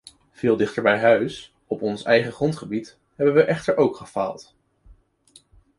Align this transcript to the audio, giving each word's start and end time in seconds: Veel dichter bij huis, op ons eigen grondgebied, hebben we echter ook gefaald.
Veel 0.31 0.57
dichter 0.57 0.81
bij 0.83 0.99
huis, 0.99 1.53
op 1.67 1.81
ons 1.81 2.03
eigen 2.03 2.31
grondgebied, 2.31 2.97
hebben 3.15 3.35
we 3.35 3.43
echter 3.43 3.77
ook 3.77 3.95
gefaald. 3.95 4.55